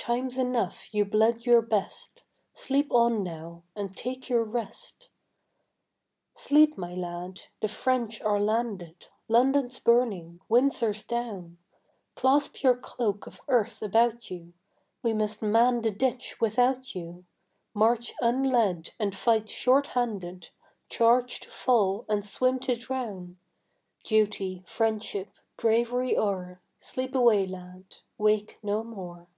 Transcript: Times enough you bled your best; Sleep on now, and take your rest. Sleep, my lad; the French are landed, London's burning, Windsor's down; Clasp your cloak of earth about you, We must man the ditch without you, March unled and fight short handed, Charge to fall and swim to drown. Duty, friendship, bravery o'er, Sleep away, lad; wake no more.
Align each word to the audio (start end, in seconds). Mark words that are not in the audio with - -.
Times 0.00 0.36
enough 0.38 0.92
you 0.92 1.04
bled 1.04 1.46
your 1.46 1.62
best; 1.62 2.24
Sleep 2.52 2.90
on 2.90 3.22
now, 3.22 3.62
and 3.76 3.96
take 3.96 4.28
your 4.28 4.42
rest. 4.42 5.08
Sleep, 6.34 6.76
my 6.76 6.96
lad; 6.96 7.42
the 7.60 7.68
French 7.68 8.20
are 8.22 8.40
landed, 8.40 9.06
London's 9.28 9.78
burning, 9.78 10.40
Windsor's 10.48 11.04
down; 11.04 11.58
Clasp 12.16 12.64
your 12.64 12.76
cloak 12.76 13.28
of 13.28 13.40
earth 13.46 13.82
about 13.82 14.32
you, 14.32 14.52
We 15.00 15.12
must 15.12 15.42
man 15.42 15.82
the 15.82 15.92
ditch 15.92 16.40
without 16.40 16.92
you, 16.92 17.24
March 17.72 18.12
unled 18.20 18.90
and 18.98 19.14
fight 19.14 19.48
short 19.48 19.88
handed, 19.88 20.48
Charge 20.88 21.38
to 21.40 21.50
fall 21.52 22.04
and 22.08 22.26
swim 22.26 22.58
to 22.60 22.74
drown. 22.74 23.38
Duty, 24.02 24.64
friendship, 24.66 25.28
bravery 25.56 26.16
o'er, 26.16 26.60
Sleep 26.80 27.14
away, 27.14 27.46
lad; 27.46 27.96
wake 28.18 28.58
no 28.60 28.82
more. 28.82 29.28